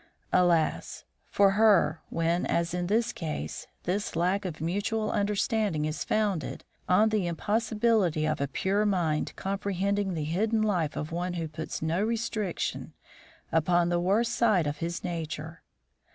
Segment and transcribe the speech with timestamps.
[0.33, 1.03] Alas!
[1.29, 7.09] for her when, as in this case, this lack of mutual understanding is founded on
[7.09, 12.03] the impossibility of a pure mind comprehending the hidden life of one who puts no
[12.03, 12.93] restriction
[13.51, 15.61] upon the worst side of his nature.